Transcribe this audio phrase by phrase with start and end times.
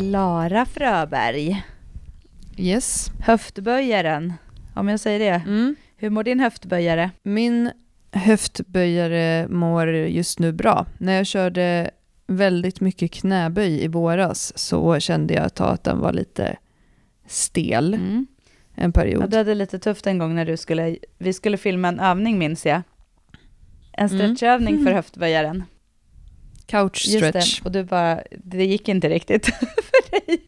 [0.00, 1.62] Klara Fröberg,
[2.56, 3.10] Yes.
[3.20, 4.32] höftböjaren.
[4.74, 5.42] Om jag säger det.
[5.46, 5.76] Mm.
[5.96, 7.10] Hur mår din höftböjare?
[7.22, 7.70] Min
[8.12, 10.86] höftböjare mår just nu bra.
[10.98, 11.90] När jag körde
[12.26, 16.56] väldigt mycket knäböj i våras så kände jag ett tag att den var lite
[17.26, 18.26] stel Mm.
[18.74, 19.22] en period.
[19.22, 22.38] Ja, du hade lite tufft en gång när du skulle, vi skulle filma en övning
[22.38, 22.82] minns jag.
[23.92, 24.18] En Mm.
[24.36, 25.64] stretchövning för höftböjaren.
[26.66, 27.60] Couch stretch.
[27.60, 29.46] det, och du bara, det gick inte riktigt
[30.10, 30.40] dig.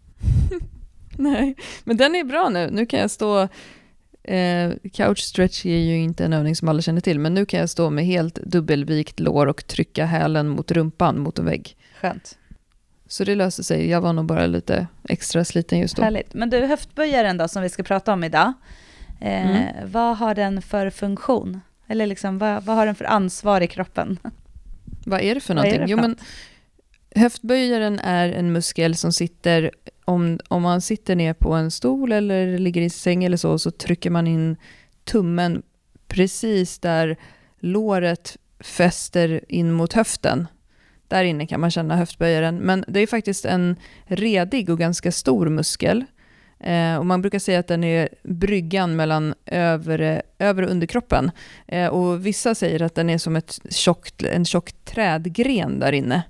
[1.16, 2.70] Nej, men den är bra nu.
[2.72, 3.48] Nu kan jag stå...
[4.22, 7.60] Eh, couch stretch är ju inte en övning som alla känner till, men nu kan
[7.60, 11.76] jag stå med helt dubbelvikt lår och trycka hälen mot rumpan mot en vägg.
[12.00, 12.38] Skönt,
[13.06, 13.88] Så det löser sig.
[13.88, 16.02] Jag var nog bara lite extra sliten just då.
[16.02, 16.34] härligt.
[16.34, 18.52] Men du, höftböjaren då som vi ska prata om idag.
[19.20, 19.90] Eh, Mm.
[19.92, 21.60] Vad har den för funktion?
[21.86, 24.18] Eller liksom, vad, vad har den för ansvar i kroppen?
[25.04, 25.80] Vad är det för någonting?
[25.80, 26.16] det jo, för men
[27.14, 29.70] höftböjaren är en muskel som sitter,
[30.04, 33.70] om, om man sitter ner på en stol eller ligger i säng eller så, så
[33.70, 34.56] trycker man in
[35.04, 35.62] tummen
[36.08, 37.16] precis där
[37.60, 40.46] låret fäster in mot höften.
[41.08, 42.56] Där inne kan man känna höftböjaren.
[42.56, 46.04] Men det är faktiskt en redig och ganska stor muskel.
[46.60, 51.30] Eh, och man brukar säga att den är bryggan mellan övre, övre och underkroppen.
[51.66, 56.22] Eh, och vissa säger att den är som ett tjockt, en tjock trädgren där inne.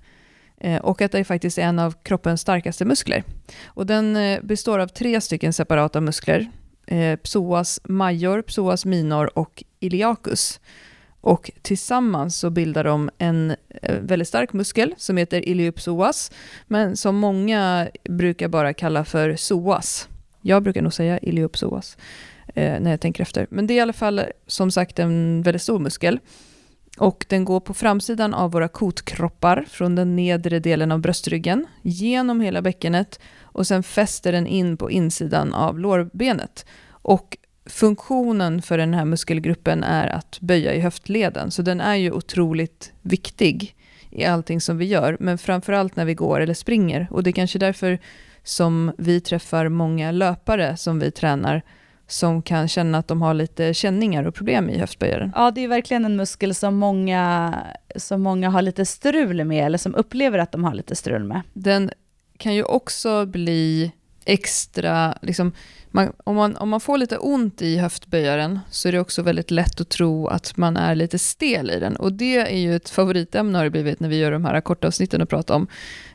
[0.60, 3.24] Eh, och att det faktiskt är en av kroppens starkaste muskler.
[3.64, 6.50] Och den eh, består av tre stycken separata muskler.
[6.86, 10.60] Eh, psoas major, psoas minor och iliacus.
[11.22, 13.56] Och tillsammans så bildar de en
[14.00, 16.32] väldigt stark muskel som heter iliopsoas,
[16.66, 20.08] men som många brukar bara kalla för psoas.
[20.40, 21.96] Jag brukar nog säga iliopsoas
[22.54, 23.46] när jag tänker efter.
[23.50, 26.18] Men det är i alla fall som sagt en väldigt stor muskel.
[27.00, 32.40] Och den går på framsidan av våra kotkroppar från den nedre delen av bröstryggen genom
[32.40, 36.66] hela bäckenet och sen fäster den in på insidan av lårbenet.
[36.88, 42.12] Och funktionen för den här muskelgruppen är att böja i höftleden, så den är ju
[42.12, 43.76] otroligt viktig
[44.10, 47.08] i allting som vi gör, men framförallt när vi går eller springer.
[47.10, 47.98] Och det är kanske därför
[48.44, 51.62] som vi träffar många löpare som vi tränar
[52.10, 55.32] som kan känna att de har lite känningar och problem i höftböjaren.
[55.34, 57.54] Ja, det är verkligen en muskel som många,
[57.96, 61.42] som många har lite strul med, eller som upplever att de har lite strul med.
[61.52, 61.90] Den
[62.38, 63.92] kan ju också bli
[64.24, 65.52] extra, liksom,
[65.90, 69.50] man, om, man, om man får lite ont i höftböjaren så är det också väldigt
[69.50, 71.96] lätt att tro att man är lite stel i den.
[71.96, 74.86] Och det är ju ett favoritämne har det blivit när vi gör de här korta
[74.86, 75.66] avsnitten och pratar om.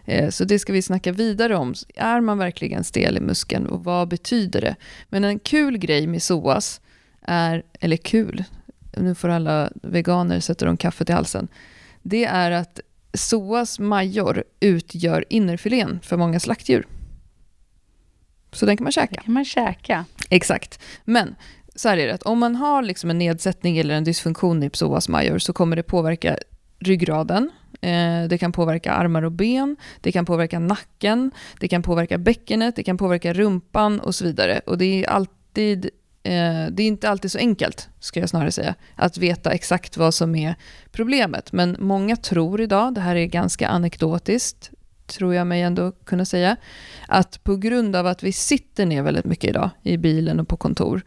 [0.05, 1.73] Eh, så det ska vi snacka vidare om.
[1.95, 4.75] Är man verkligen stel i muskeln och vad betyder det?
[5.09, 6.81] Men en kul grej med psoas
[7.21, 8.43] är, eller kul,
[8.97, 11.47] nu får alla veganer sätta dem kaffet i halsen.
[12.01, 12.79] Det är att
[13.11, 16.87] psoas major utgör innerfilén för många slaktdjur.
[18.51, 19.21] Så den kan man käka.
[19.21, 20.05] kan man käka.
[20.29, 20.79] Exakt.
[21.03, 21.35] Men
[21.75, 24.69] så här är det, att om man har liksom en nedsättning eller en dysfunktion i
[24.69, 26.37] psoas major så kommer det påverka
[26.87, 27.51] ryggraden,
[27.81, 32.75] eh, det kan påverka armar och ben, det kan påverka nacken, det kan påverka bäckenet,
[32.75, 34.61] det kan påverka rumpan och så vidare.
[34.65, 35.85] Och det är alltid
[36.23, 40.13] eh, det är inte alltid så enkelt, ska jag snarare säga, att veta exakt vad
[40.13, 40.55] som är
[40.91, 41.51] problemet.
[41.51, 44.71] Men många tror idag, det här är ganska anekdotiskt,
[45.07, 46.55] tror jag mig ändå kunna säga,
[47.07, 50.57] att på grund av att vi sitter ner väldigt mycket idag i bilen och på
[50.57, 51.01] kontor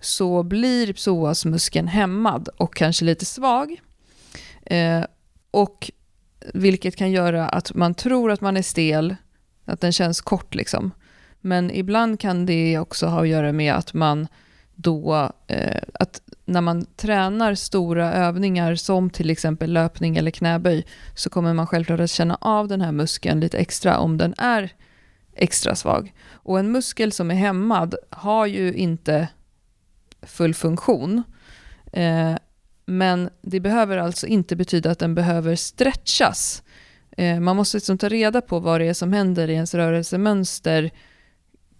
[0.00, 3.80] så blir psoasmuskeln hämmad och kanske lite svag.
[4.66, 5.04] Eh,
[5.50, 5.90] och
[6.54, 9.16] vilket kan göra att man tror att man är stel,
[9.64, 10.90] att den känns kort liksom.
[11.40, 14.28] Men ibland kan det också ha att göra med att man
[14.74, 21.30] då, eh, att när man tränar stora övningar som till exempel löpning eller knäböj så
[21.30, 24.72] kommer man självklart att känna av den här muskeln lite extra om den är
[25.32, 26.14] extra svag.
[26.32, 29.28] Och en muskel som är hämmad har ju inte
[30.22, 31.22] full funktion.
[31.92, 32.34] Eh,
[32.90, 36.62] men det behöver alltså inte betyda att den behöver stretchas.
[37.16, 40.90] Eh, man måste liksom ta reda på vad det är som händer i ens rörelsemönster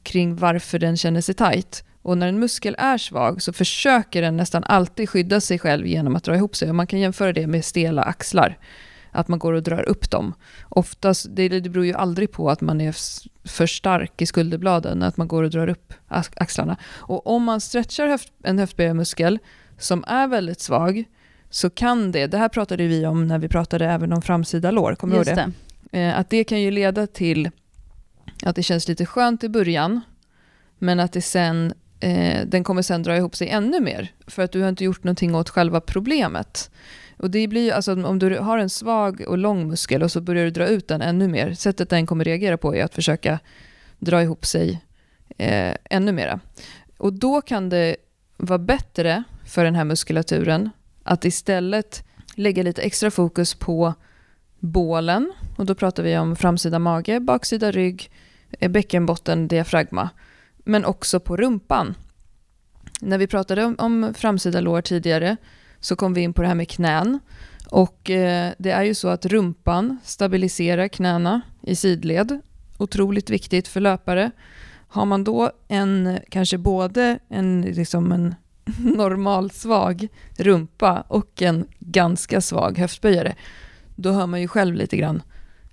[0.03, 1.85] kring varför den känner sig tight.
[2.03, 6.17] Och när en muskel är svag så försöker den nästan alltid skydda sig själv genom
[6.17, 6.69] att dra ihop sig.
[6.69, 8.59] Och man kan jämföra det med stela axlar.
[9.13, 10.35] Att man går och drar upp dem.
[10.69, 12.95] Oftast, det, det beror ju aldrig på att man är
[13.49, 16.77] för stark i skulderbladen, att man går och drar upp axlarna.
[16.93, 19.39] Och om man stretchar höft, en höftböjarmuskel
[19.81, 21.05] som är väldigt svag,
[21.51, 24.95] så kan det, det här pratade vi om när vi pratade även om framsida lår,
[24.95, 25.53] kommer du ihåg det?
[25.91, 26.01] det.
[26.01, 27.51] Eh, att det kan ju leda till
[28.43, 30.01] att det känns lite skönt i början,
[30.79, 34.53] men att det sen, eh, den kommer sen dra ihop sig ännu mer, för att
[34.53, 36.71] du har inte gjort någonting åt själva problemet.
[37.19, 40.45] Och det blir alltså, om du har en svag och lång muskel och så börjar
[40.45, 43.39] du dra ut den ännu mer, sättet den kommer reagera på är att försöka
[43.99, 44.83] dra ihop sig
[45.39, 46.41] eh, ännu mera.
[46.99, 47.97] Och då kan det
[48.37, 50.71] vara bättre för den här muskulaturen
[51.03, 52.05] att istället
[52.35, 53.95] lägga lite extra fokus på
[54.59, 55.33] bålen.
[55.57, 58.11] Och då pratar vi om framsida mage, baksida rygg,
[58.51, 60.11] eh, bäckenbotten, diafragma.
[60.57, 61.95] Men också på rumpan.
[63.01, 65.37] När vi pratade om, om framsida lår tidigare
[65.81, 67.19] så kom vi in på det här med knän.
[67.71, 72.41] Och eh, det är ju så att rumpan stabiliserar knäna i sidled.
[72.79, 74.31] Otroligt viktigt för löpare.
[74.89, 78.35] Har man då en, kanske både en, liksom en
[78.97, 80.09] normal svag
[80.39, 83.35] rumpa och en ganska svag höftböjare,
[83.97, 85.23] då hör man ju själv lite grann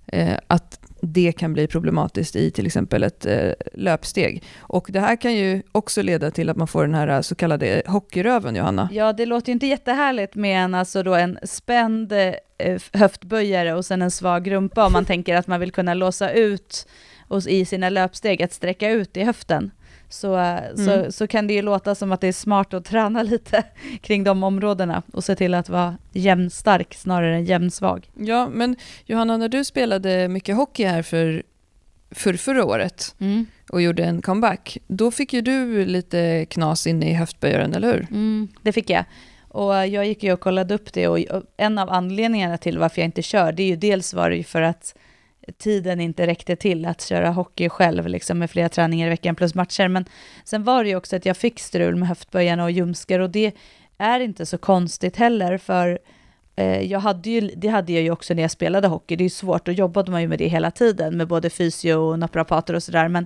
[0.07, 4.43] eh, att det kan bli problematiskt i till exempel ett eh, löpsteg.
[4.59, 7.81] Och det här kan ju också leda till att man får den här så kallade
[7.85, 8.89] hockeyröven, Johanna.
[8.91, 13.85] Ja, det låter ju inte jättehärligt med en, alltså då en spänd eh, höftböjare och
[13.85, 16.87] sen en svag rumpa om man tänker att man vill kunna låsa ut
[17.27, 19.71] och i sina löpsteg att sträcka ut i höften.
[20.09, 20.77] Så, mm.
[20.77, 23.63] så, så kan det ju låta som att det är smart att träna lite
[24.01, 28.09] kring de områdena och se till att vara jämnstark snarare än jämnsvag.
[28.13, 28.75] Ja, men
[29.05, 31.43] Johanna, när du spelade mycket hockey här för,
[32.11, 33.45] för förra året mm.
[33.69, 38.07] och gjorde en comeback, då fick ju du lite knas in i höftböjaren, eller hur?
[38.11, 39.05] Mm, det fick jag.
[39.49, 43.07] Och jag gick ju och kollade upp det och en av anledningarna till varför jag
[43.07, 44.95] inte kör, det är ju dels var det ju för att
[45.57, 49.55] tiden inte räckte till att köra hockey själv liksom med flera träningar i veckan plus
[49.55, 49.87] matcher.
[49.87, 50.05] Men
[50.43, 53.55] sen var det ju också att jag fick strul med höftböjarna och ljumskar och det
[53.97, 55.99] är inte så konstigt heller för
[56.55, 59.15] eh, jag hade ju, det hade jag ju också när jag spelade hockey.
[59.15, 61.93] Det är ju svårt, då jobbade man ju med det hela tiden med både fysio
[61.93, 63.07] och naprapater och sådär.
[63.07, 63.25] Men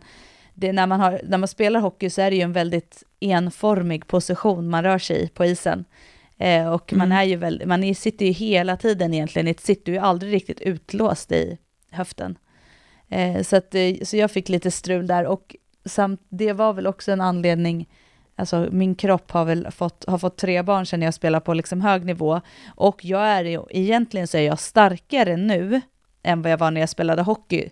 [0.53, 4.07] det, när, man har, när man spelar hockey så är det ju en väldigt enformig
[4.07, 5.85] position man rör sig i på isen.
[6.38, 7.09] Eh, och mm.
[7.09, 9.95] man, är ju väl, man är, sitter ju hela tiden egentligen i ett sitt, du
[9.95, 11.57] är aldrig riktigt utlåst i
[11.91, 12.38] höften.
[13.09, 15.55] Eh, så, att, eh, så jag fick lite strul där och
[15.85, 17.89] samt, det var väl också en anledning,
[18.35, 21.81] alltså min kropp har väl fått, har fått tre barn sedan jag spelar på liksom
[21.81, 22.41] hög nivå
[22.75, 25.81] och jag är ju, egentligen så är jag starkare nu
[26.23, 27.69] än vad jag var när jag spelade hockey,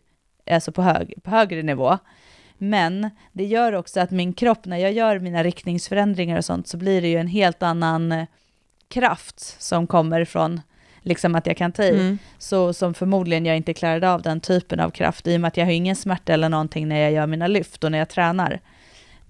[0.52, 1.98] alltså på, hög, på högre nivå.
[2.58, 6.78] Men det gör också att min kropp, när jag gör mina riktningsförändringar och sånt, så
[6.78, 8.26] blir det ju en helt annan eh,
[8.88, 10.62] kraft som kommer från
[11.02, 12.18] liksom att jag kan ta i, mm.
[12.38, 15.58] så som förmodligen jag inte klarade av den typen av kraft i och med att
[15.58, 18.60] jag har ingen smärta eller någonting när jag gör mina lyft och när jag tränar.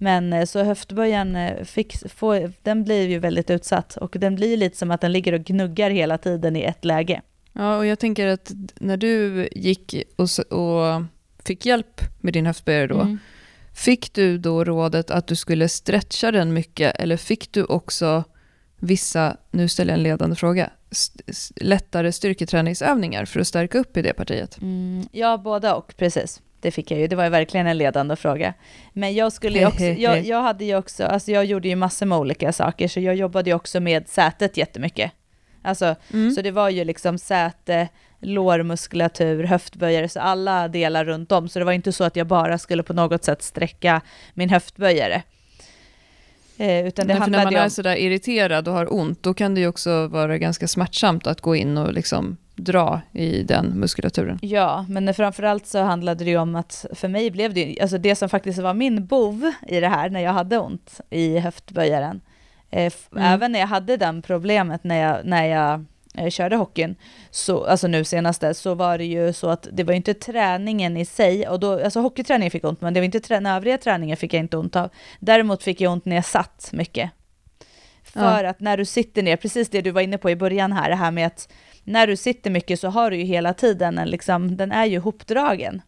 [0.02, 4.56] Men eh, så höftböjen, eh, fick, få, den blir ju väldigt utsatt och den blir
[4.56, 7.22] lite som att den ligger och gnuggar hela tiden i ett läge.
[7.52, 11.02] Ja, och jag tänker att när du gick och, och
[11.44, 13.18] fick hjälp med din höftböjare då, mm.
[13.74, 18.24] fick du då rådet att du skulle stretcha den mycket eller fick du också
[18.78, 20.70] vissa, nu ställer jag en ledande fråga,
[21.56, 24.58] lättare styrketräningsövningar för att stärka upp i det partiet?
[24.60, 26.40] Mm, ja, båda och, precis.
[26.60, 27.06] Det fick jag ju.
[27.06, 28.54] Det var ju verkligen en ledande fråga.
[28.92, 32.18] Men jag skulle också, jag, jag hade ju också, alltså jag gjorde ju massor med
[32.18, 35.12] olika saker, så jag jobbade ju också med sätet jättemycket.
[35.62, 36.30] Alltså, mm.
[36.30, 37.88] så det var ju liksom säte,
[38.20, 41.48] lårmuskulatur, höftböjare, så alla delar runt om.
[41.48, 44.00] Så det var inte så att jag bara skulle på något sätt sträcka
[44.34, 45.22] min höftböjare.
[46.60, 49.66] Eh, utan det när man är sådär irriterad och har ont, då kan det ju
[49.66, 54.38] också vara ganska smärtsamt att gå in och liksom dra i den muskulaturen.
[54.42, 58.16] Ja, men framförallt så handlade det ju om att för mig blev det alltså det
[58.16, 62.20] som faktiskt var min bov i det här när jag hade ont i höftböjaren,
[62.70, 63.24] eh, mm.
[63.24, 65.84] även när jag hade den problemet när jag, när jag
[66.30, 66.96] körde hockeyn,
[67.30, 71.04] så, alltså nu senaste, så var det ju så att det var inte träningen i
[71.04, 74.34] sig, och då, alltså hockeyträningen fick ont, men det var inte trä övriga träningen fick
[74.34, 74.90] jag inte ont av.
[75.20, 77.10] Däremot fick jag ont när jag satt mycket.
[78.04, 78.50] För ja.
[78.50, 80.96] att när du sitter ner, precis det du var inne på i början här, det
[80.96, 81.52] här med att
[81.84, 84.98] när du sitter mycket så har du ju hela tiden en, liksom, den är ju
[84.98, 85.82] hopdragen.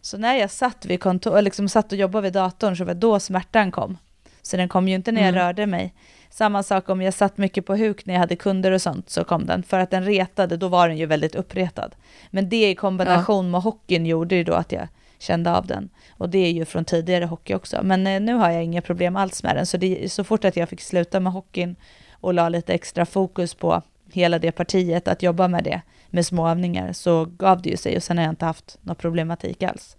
[0.00, 3.00] Så när jag satt vid kontor, liksom satt och jobbade vid datorn så var det
[3.00, 3.98] då smärtan kom.
[4.42, 5.40] Så den kom ju inte när jag mm.
[5.40, 5.94] rörde mig.
[6.30, 9.24] Samma sak om jag satt mycket på huk när jag hade kunder och sånt så
[9.24, 9.62] kom den.
[9.62, 11.94] För att den retade, då var den ju väldigt uppretad.
[12.30, 13.50] Men det i kombination ja.
[13.50, 15.88] med hockeyn gjorde ju då att jag kände av den.
[16.10, 17.80] Och det är ju från tidigare hockey också.
[17.82, 19.66] Men eh, nu har jag inga problem alls med den.
[19.66, 21.76] Så, det, så fort att jag fick sluta med hockeyn
[22.12, 23.82] och la lite extra fokus på
[24.12, 27.96] hela det partiet, att jobba med det med små övningar, så gav det ju sig
[27.96, 29.96] och sen har jag inte haft någon problematik alls.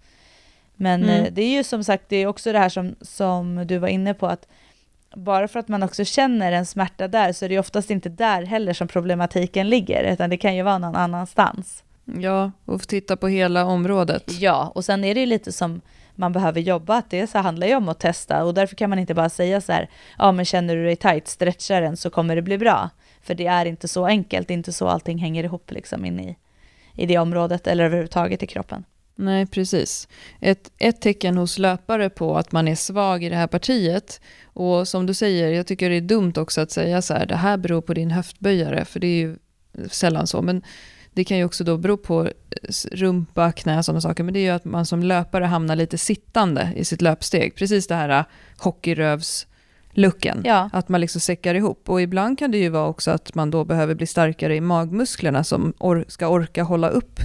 [0.76, 1.24] Men mm.
[1.24, 3.88] eh, det är ju som sagt, det är också det här som, som du var
[3.88, 4.48] inne på, att
[5.16, 8.42] bara för att man också känner en smärta där så är det oftast inte där
[8.42, 11.84] heller som problematiken ligger, utan det kan ju vara någon annanstans.
[12.04, 14.24] Ja, och titta på hela området.
[14.40, 15.80] Ja, och sen är det ju lite som
[16.14, 18.98] man behöver jobba, att det så handlar ju om att testa och därför kan man
[18.98, 22.36] inte bara säga så här, ja men känner du dig tight, stretcha den så kommer
[22.36, 22.90] det bli bra.
[23.22, 26.20] För det är inte så enkelt, det är inte så allting hänger ihop liksom in
[26.20, 26.36] i,
[26.94, 28.84] i det området eller överhuvudtaget i kroppen.
[29.14, 30.08] Nej, precis.
[30.40, 34.88] Ett, ett tecken hos löpare på att man är svag i det här partiet, och
[34.88, 37.56] som du säger, jag tycker det är dumt också att säga så här, det här
[37.56, 39.36] beror på din höftböjare, för det är ju
[39.90, 40.62] sällan så, men
[41.14, 42.28] det kan ju också då bero på
[42.92, 45.98] rumpa, knä, och sådana saker, men det är ju att man som löpare hamnar lite
[45.98, 47.54] sittande i sitt löpsteg.
[47.56, 48.24] Precis det här äh,
[48.56, 49.46] hockeyrövs
[49.90, 50.42] lucken.
[50.44, 50.70] Ja.
[50.72, 51.88] Att man liksom säckar ihop.
[51.88, 55.44] Och ibland kan det ju vara också att man då behöver bli starkare i magmusklerna
[55.44, 57.20] som or ska orka hålla upp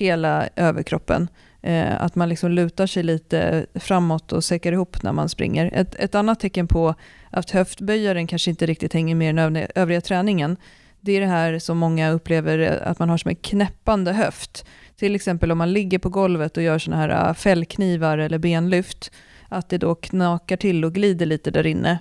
[0.00, 1.28] hela överkroppen.
[1.62, 5.70] Eh, att man liksom lutar sig lite framåt och säckar ihop när man springer.
[5.74, 6.94] Ett, ett annat tecken på
[7.30, 10.56] att höftböjaren kanske inte riktigt hänger med i den övriga träningen,
[11.00, 14.64] det är det här som många upplever eh, att man har som en knäppande höft.
[14.96, 19.12] Till exempel om man ligger på golvet och gör sådana här eh, fällknivar eller benlyft,
[19.48, 21.98] att det då knakar till och glider lite där inne.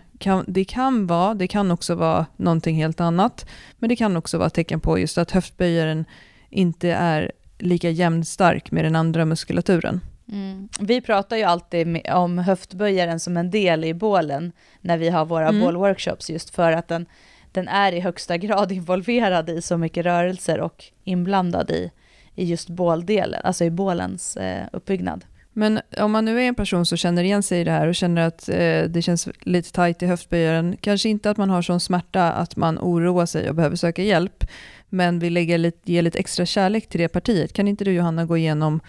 [0.47, 4.47] Det kan vara, det kan också vara någonting helt annat, men det kan också vara
[4.47, 6.05] ett tecken på just att höftböjaren
[6.49, 10.01] inte är lika jämnstark med den andra muskulaturen.
[10.31, 10.69] Mm.
[10.79, 14.51] Vi pratar ju alltid om höftböjaren som en del i bålen
[14.81, 15.61] när vi har våra mm.
[15.61, 17.05] bålworkshops, just för att den
[17.51, 21.91] den är i högsta grad involverad i så mycket rörelser och inblandad i,
[22.35, 25.25] i just båldelen, alltså i bålens eh, uppbyggnad.
[25.53, 27.95] Men om man nu är en person som känner igen sig i det här och
[27.95, 31.79] känner att eh, det känns lite tajt i höftböjaren, kanske inte att man har sån
[31.79, 34.43] smärta att man oroar sig och behöver söka hjälp,
[34.89, 37.53] men vill lägga lite, ge lite extra kärlek till det partiet.
[37.53, 38.81] Kan inte du Johanna gå igenom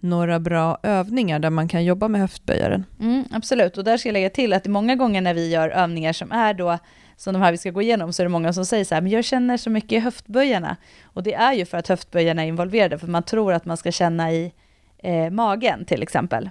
[0.00, 2.84] några bra övningar där man kan jobba med höftböjaren?
[3.00, 6.12] Mm, absolut, och där ska jag lägga till att många gånger när vi gör övningar
[6.12, 6.78] som är då
[7.16, 9.02] som de här vi ska gå igenom, så är det många som säger så här,
[9.02, 10.76] men jag känner så mycket i höftböjarna.
[11.04, 13.92] Och det är ju för att höftböjarna är involverade, för man tror att man ska
[13.92, 14.52] känna i
[14.98, 16.50] eh, magen till exempel.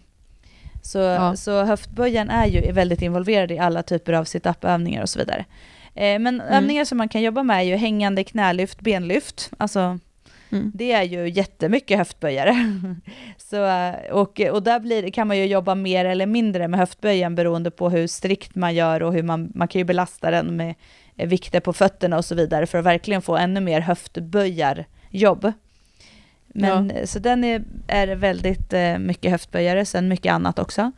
[0.82, 1.36] Så, ja.
[1.36, 5.46] så höftböjaren är ju väldigt involverad i alla typer av sit-up-övningar och så vidare.
[5.96, 6.42] Eh, men mm.
[6.42, 10.00] övningar som man kan jobba med är ju hängande knälyft, benlyft, alltså
[10.52, 10.72] Mm.
[10.74, 12.56] Det är ju jättemycket höftböjare.
[13.38, 17.72] Så, och, och där blir, kan man ju jobba mer eller mindre med höftböjen beroende
[17.72, 20.76] på hur strikt man gör och hur man, man kan ju belasta den med
[21.16, 25.52] vikter på fötterna och så vidare för att verkligen få ännu mer höftböjarjobb.
[26.48, 27.08] Men, ja.
[27.08, 30.92] Så den är, är väldigt eh, mycket höftböjare, sen mycket annat också.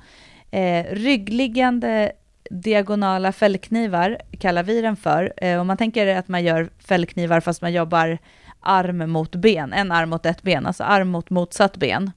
[0.51, 2.11] Eh, ryggliggande
[2.49, 5.33] diagonala fällknivar kallar vi den för.
[5.37, 8.17] Eh, om man tänker att man gör fällknivar fast man jobbar
[8.59, 12.11] arm mot ben, en arm mot ett ben, alltså arm mot motsatt ben.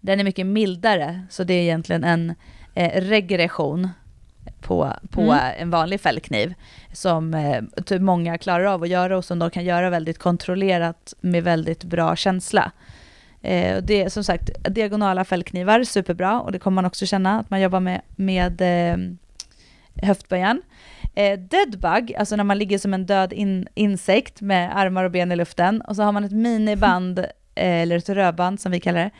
[0.00, 2.34] Den är mycket mildare, så det är egentligen en
[2.74, 3.88] eh, regression
[4.60, 5.54] på, på mm.
[5.58, 6.54] en vanlig fällkniv
[6.92, 11.14] som eh, typ många klarar av att göra och som de kan göra väldigt kontrollerat
[11.20, 12.72] med väldigt bra känsla.
[13.46, 17.50] Eh, det är som sagt diagonala fällknivar, superbra och det kommer man också känna att
[17.50, 19.18] man jobbar med, med ehm,
[19.94, 20.62] eh, höftböjan.
[21.14, 25.32] Eh, deadbug, alltså när man ligger som en död in, insekt med armar och ben
[25.32, 27.18] i luften och så har man ett miniband,
[27.54, 29.10] eh, eller ett rödband som vi kallar det,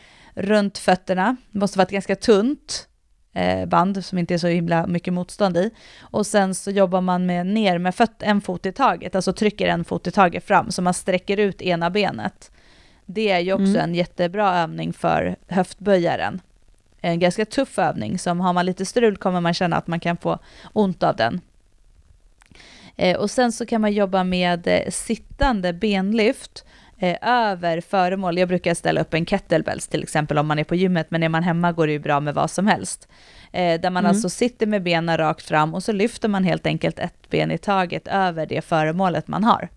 [0.41, 1.35] runt fötterna.
[1.51, 2.87] Det måste vara ett ganska tunt
[3.33, 5.71] eh, band som inte är så himla mycket motstånd i.
[5.99, 9.67] Och sen så jobbar man med ner med föt, en fot i taget, alltså trycker
[9.67, 12.51] en fot i taget fram så man sträcker ut ena benet.
[13.09, 13.81] Det är ju också mm.
[13.81, 16.41] en jättebra övning för höftböjaren.
[17.01, 20.17] En ganska tuff övning som har man lite strul kommer man känna att man kan
[20.17, 20.39] få
[20.73, 21.41] ont av den.
[22.95, 26.65] Eh, och sen så kan man jobba med eh, sittande benlyft
[26.97, 28.37] eh, över föremål.
[28.37, 31.29] Jag brukar ställa upp en kettlebells till exempel om man är på gymmet, men är
[31.29, 33.07] man hemma går det ju bra med vad som helst.
[33.51, 34.09] Eh, där man mm.
[34.09, 37.57] alltså sitter med benen rakt fram och så lyfter man helt enkelt ett ben i
[37.57, 39.69] taget över det föremålet man har.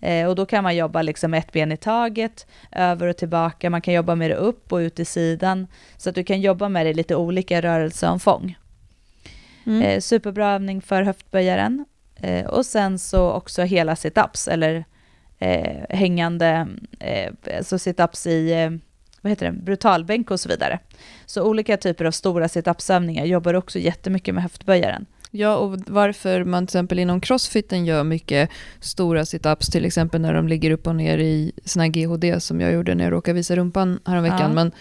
[0.00, 3.82] Eh, och då kan man jobba liksom ett ben i taget, över och tillbaka, man
[3.82, 5.66] kan jobba med det upp och ut i sidan,
[5.96, 8.58] så att du kan jobba med det i lite olika rörelseomfång.
[9.66, 9.82] Mm.
[9.82, 11.84] Eh, superbra övning för höftböjaren.
[12.16, 14.84] Eh, och sen så också hela situps, eller
[15.38, 16.68] eh, hängande
[17.00, 18.70] eh, så situps i eh,
[19.20, 20.78] vad heter det, brutalbänk och så vidare.
[21.26, 25.06] Så olika typer av stora situpsövningar jobbar också jättemycket med höftböjaren.
[25.30, 30.34] Ja, och varför man till exempel inom crossfiten gör mycket stora situps, till exempel när
[30.34, 33.34] de ligger upp och ner i såna här GHD som jag gjorde när jag råkade
[33.34, 34.40] visa rumpan häromveckan.
[34.40, 34.48] Ja.
[34.48, 34.72] Men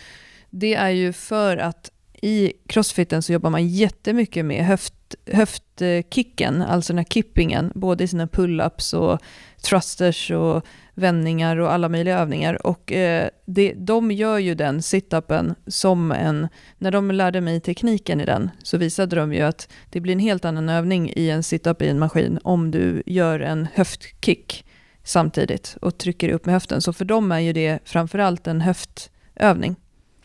[0.50, 4.94] det är ju för att i crossfiten så jobbar man jättemycket med höft
[5.26, 9.20] höftkicken, alltså den här kippingen, både i sina pull-ups och
[9.62, 12.68] thrusters och vändningar och alla möjliga övningar.
[12.68, 16.48] Och eh, det, de gör ju den situpen som en,
[16.78, 20.20] när de lärde mig tekniken i den så visade de ju att det blir en
[20.20, 24.66] helt annan övning i en situp i en maskin om du gör en höftkick
[25.04, 26.82] samtidigt och trycker upp med höften.
[26.82, 29.76] Så för dem är ju det framförallt en höftövning.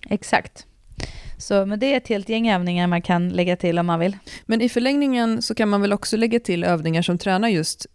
[0.08, 0.66] Exakt.
[1.38, 4.16] Så, men det är ett helt gäng övningar man kan lägga till om man vill.
[4.46, 7.86] Men i förlängningen så kan man väl också lägga till övningar som tränar just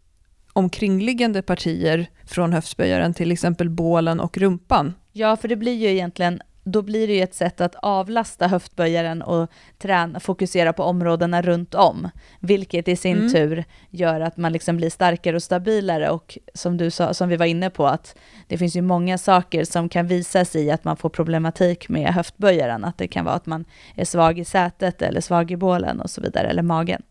[0.53, 4.93] omkringliggande partier från höftböjaren, till exempel bålen och rumpan.
[5.11, 9.21] Ja, för det blir ju egentligen då blir det ju ett sätt att avlasta höftböjaren
[9.21, 13.31] och träna, fokusera på områdena runt om, vilket i sin mm.
[13.31, 17.35] tur gör att man liksom blir starkare och stabilare och som du sa, som vi
[17.35, 20.83] var inne på, att det finns ju många saker som kan visa sig i att
[20.83, 25.01] man får problematik med höftböjaren, att det kan vara att man är svag i sätet
[25.01, 27.01] eller svag i bålen och så vidare, eller magen.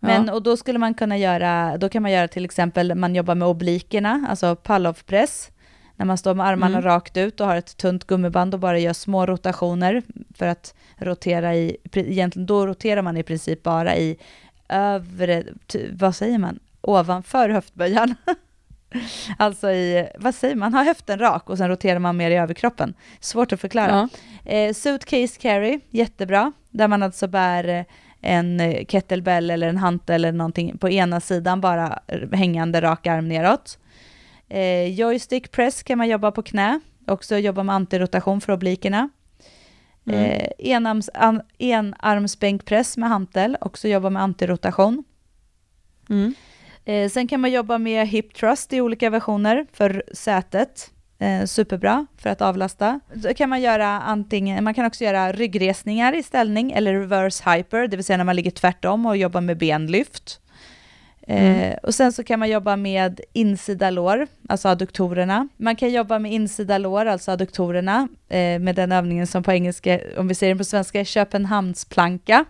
[0.00, 0.32] Men, ja.
[0.32, 3.48] och då skulle man kunna göra, då kan man göra till exempel, man jobbar med
[3.48, 5.50] oblikerna, alltså pull-off-press,
[5.96, 6.82] när man står med armarna mm.
[6.82, 10.02] rakt ut och har ett tunt gummiband och bara gör små rotationer
[10.34, 14.16] för att rotera i, egentligen då roterar man i princip bara i
[14.68, 15.44] övre,
[15.92, 18.14] vad säger man, ovanför höftböjan.
[19.38, 22.94] alltså i, vad säger man, har höften rak och sen roterar man mer i överkroppen.
[23.20, 24.08] Svårt att förklara.
[24.44, 24.52] Ja.
[24.52, 27.84] Eh, suitcase carry, jättebra, där man alltså bär
[28.20, 31.98] en kettlebell eller en hantel eller någonting på ena sidan bara
[32.32, 33.78] hängande rak arm neråt.
[34.48, 39.08] Eh, joystick press kan man jobba på knä, också jobba med antirotation för oblikerna.
[40.06, 40.20] Mm.
[40.20, 45.04] Eh, enarms, an, enarmsbänkpress med hantel, också jobba med antirotation.
[46.10, 46.34] Mm.
[46.84, 50.90] Eh, sen kan man jobba med hip thrust i olika versioner för sätet.
[51.18, 53.00] Eh, superbra för att avlasta.
[53.14, 57.88] Då kan man göra antingen, man kan också göra ryggresningar i ställning eller reverse hyper,
[57.88, 60.40] det vill säga när man ligger tvärtom och jobbar med benlyft.
[61.26, 61.60] Mm.
[61.60, 65.48] Eh, och sen så kan man jobba med insida lår, alltså adduktorerna.
[65.56, 70.00] Man kan jobba med insida lår, alltså adduktorerna, eh, med den övningen som på engelska,
[70.16, 72.44] om vi säger den på svenska, Köpenhamnsplanka.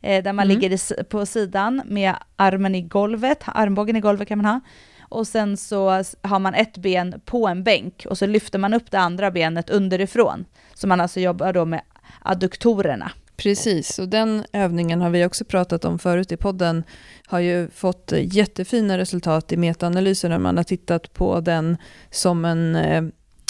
[0.00, 0.58] Eh, där man mm.
[0.58, 4.60] ligger på sidan med armen i golvet, armbågen i golvet kan man ha.
[5.08, 8.90] Och sen så har man ett ben på en bänk och så lyfter man upp
[8.90, 10.44] det andra benet underifrån.
[10.74, 11.80] Så man alltså jobbar då med
[12.22, 13.12] adduktorerna.
[13.36, 16.84] Precis, och den övningen har vi också pratat om förut i podden.
[17.26, 21.76] Har ju fått eh, jättefina resultat i metaanalyser när man har tittat på den
[22.10, 23.04] som en eh,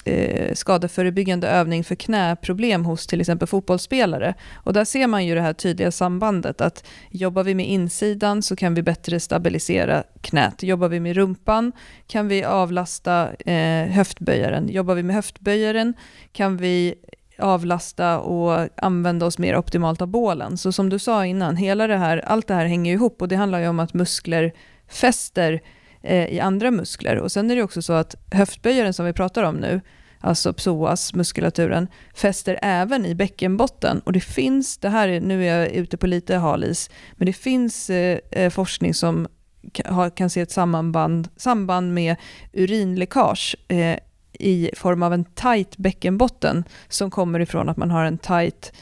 [0.05, 4.35] eh, skadeförebyggande övning för knäproblem hos till exempel fotbollsspelare.
[4.55, 8.57] Och där ser man ju det här tydliga sambandet att jobbar vi med insidan så
[8.57, 10.63] kan vi bättre stabilisera knät.
[10.63, 11.73] Jobbar vi med rumpan
[12.07, 14.69] kan vi avlasta eh, höftböjaren.
[14.69, 15.95] Jobbar vi med höftböjaren
[16.33, 16.95] kan vi
[17.39, 20.57] avlasta och använda oss mer optimalt av bålen.
[20.57, 23.37] Så som du sa innan, hela det här, allt det här hänger ihop och det
[23.37, 24.53] handlar ju om att muskler
[24.89, 25.63] fäster
[26.03, 27.17] eh, i andra muskler.
[27.17, 29.81] Och sen är det också så att höftböjaren som vi pratar om nu,
[30.21, 34.01] alltså psoas-muskulaturen, fäster även i bäckenbotten.
[34.01, 37.33] Och det finns, det här är, nu är jag ute på lite halis, men det
[37.33, 39.29] finns eh, eh forskning som
[40.15, 42.17] kan se ett samband, samband med
[42.53, 43.97] urinläckage eh,
[44.41, 48.73] i form av en tight bäckenbotten som kommer ifrån att man har en tight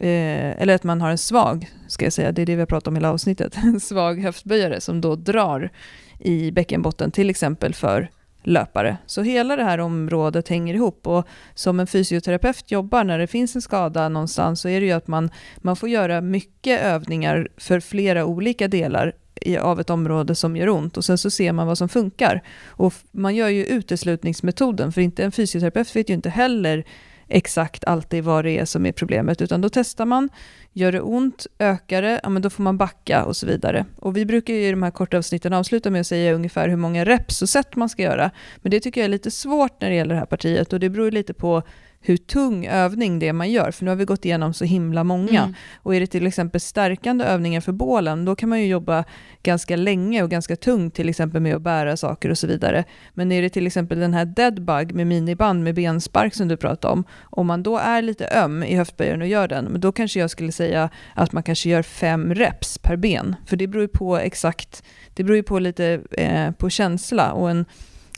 [0.00, 2.66] eh, eller att man har en svag, ska jag säga, det är det vi har
[2.66, 5.70] pratat om hela avsnittet, en svag höftböjare som då drar
[6.18, 8.08] i bäckenbotten, till exempel för
[8.42, 8.96] löpare.
[9.06, 13.56] Så hela det här området hänger ihop och som en fysioterapeut jobbar när det finns
[13.56, 17.80] en skada någonstans så är det ju att man, man får göra mycket övningar för
[17.80, 21.66] flera olika delar i, av ett område som gör ont och sen så ser man
[21.66, 22.42] vad som funkar.
[22.66, 26.84] Och man gör ju uteslutningsmetoden, för inte en fysioterapeut vet ju inte heller
[27.30, 30.28] exakt alltid vad det är som är problemet, utan då testar man,
[30.72, 33.86] gör det ont, ökar det, ja men då får man backa och så vidare.
[33.96, 36.76] Och vi brukar ju i de här korta avsnitten avsluta med att säga ungefär hur
[36.76, 39.90] många reps och set man ska göra, men det tycker jag är lite svårt när
[39.90, 41.62] det gäller det här partiet och det beror lite på
[42.02, 45.04] hur tung övning det är man gör, för nu har vi gått igenom så himla
[45.04, 45.42] många.
[45.42, 45.54] Mm.
[45.76, 49.04] Och är det till exempel stärkande övningar för bålen, då kan man ju jobba
[49.42, 52.84] ganska länge och ganska tungt, till exempel med att bära saker och så vidare.
[53.14, 56.92] Men är det till exempel den här deadbug med miniband med benspark som du pratade
[56.92, 60.30] om, om man då är lite öm i höftböjaren och gör den, då kanske jag
[60.30, 64.16] skulle säga att man kanske gör fem reps per ben, för det beror ju på
[64.16, 64.82] exakt,
[65.14, 67.64] det beror ju på lite eh, på känsla och en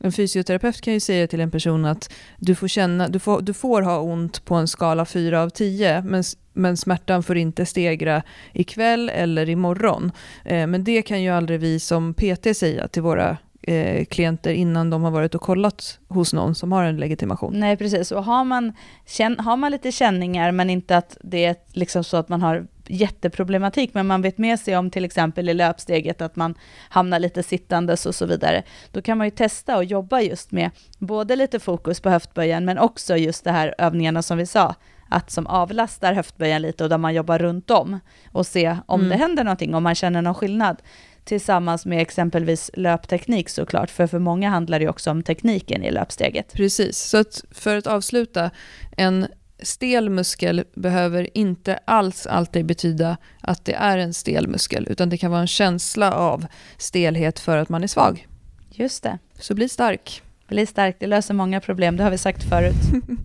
[0.03, 3.53] en fysioterapeut kan ju säga till en person att du får, känna, du får, du
[3.53, 8.23] får ha ont på en skala 4 av 10, men, men smärtan får inte stegra
[8.53, 10.13] ikväll eller imorgon.
[10.45, 14.91] Eh, men det kan ju aldrig vi som PT säga till våra eh, klienter innan
[14.91, 17.53] de har varit och kollat hos någon som har en legitimation.
[17.61, 18.13] Nej, precis.
[18.13, 18.73] Och har man,
[19.07, 22.67] känn, har man lite känningar men inte att det är liksom så att man har
[22.87, 26.55] jätteproblematik, men man vet med sig om till exempel i löpsteget att man
[26.89, 30.71] hamnar lite sittandes och så vidare, då kan man ju testa och jobba just med
[30.99, 34.75] både lite fokus på höftböjen, men också just det här övningarna som vi sa,
[35.09, 38.01] att som avlastar höftböjen lite och där man jobbar runt om
[38.33, 39.11] och se om mm.
[39.11, 40.83] det händer någonting, om man känner någon skillnad
[41.25, 46.53] tillsammans med exempelvis löpteknik såklart, för för många handlar det också om tekniken i löpsteget.
[46.53, 48.51] Precis, så att för att avsluta,
[48.97, 49.27] en
[49.63, 55.17] stel muskel behöver inte alls alltid betyda att det är en stel muskel, utan det
[55.19, 56.47] kan vara en känsla av
[56.77, 58.27] stelhet för att man är svag.
[58.71, 59.19] Just det.
[59.39, 60.23] Så bli stark.
[60.49, 62.75] Bli stark, det löser många problem, det har vi sagt förut.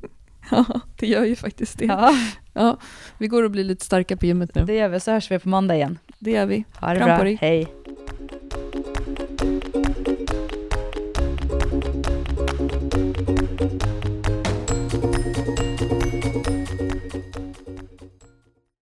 [0.51, 0.65] Ja,
[0.99, 1.85] det gör ju faktiskt det.
[1.85, 2.13] Ja,
[2.53, 2.77] Ja,
[3.17, 4.65] vi går och blir lite starka på gymmet nu.
[4.65, 5.99] det gör vi, så hörs vi på måndag igen.
[6.19, 6.63] Det gör vi.
[6.79, 7.37] Ha det Kram bra, på dig.
[7.41, 7.67] hej.